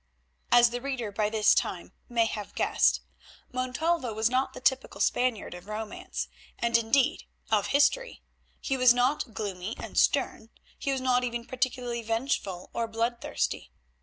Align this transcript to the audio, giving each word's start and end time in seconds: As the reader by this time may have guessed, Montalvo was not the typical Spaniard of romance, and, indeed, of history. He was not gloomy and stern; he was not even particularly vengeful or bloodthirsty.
As 0.51 0.71
the 0.71 0.81
reader 0.81 1.11
by 1.11 1.29
this 1.29 1.53
time 1.53 1.91
may 2.09 2.25
have 2.25 2.55
guessed, 2.55 3.01
Montalvo 3.51 4.13
was 4.15 4.31
not 4.31 4.53
the 4.55 4.59
typical 4.59 4.99
Spaniard 4.99 5.53
of 5.53 5.67
romance, 5.67 6.27
and, 6.57 6.75
indeed, 6.75 7.25
of 7.51 7.67
history. 7.67 8.23
He 8.59 8.77
was 8.77 8.95
not 8.95 9.35
gloomy 9.35 9.75
and 9.77 9.95
stern; 9.95 10.49
he 10.79 10.91
was 10.91 11.01
not 11.01 11.23
even 11.23 11.45
particularly 11.45 12.01
vengeful 12.01 12.71
or 12.73 12.87
bloodthirsty. 12.87 13.69